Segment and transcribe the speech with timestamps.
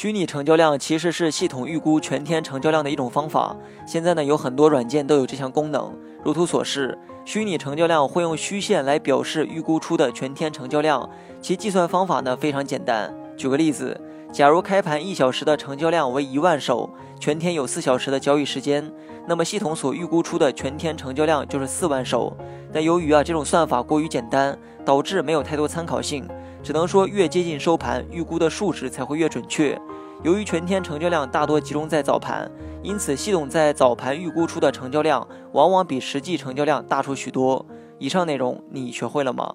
[0.00, 3.54] 虚拟成交量其实是系统预估全天成交量的一种方法。
[3.86, 5.94] 现在呢，有很多软件都有这项功能。
[6.24, 11.06] 如图所示，虚拟成交量会用虚线来表示预估出的全天成交量，
[11.42, 13.14] 其计算方法呢非常简单。
[13.36, 14.00] 举个例子，
[14.32, 16.88] 假如开盘一小时的成交量为一万手，
[17.18, 18.90] 全天有四小时的交易时间，
[19.28, 22.34] 那么系统所预估出的全天成交量就是四万手。
[22.72, 26.26] 但由于啊这种算法过于简单，导致没有太多参考性。
[26.62, 29.80] 只能说，越接近收盘，预估的数值才会越准确。
[30.22, 32.50] 由于全天成交量大多集中在早盘，
[32.82, 37.64] 因此系统在早盘预估出的成交量往往比实际成交量大出许多。
[37.98, 39.54] 以上内容你学会了吗？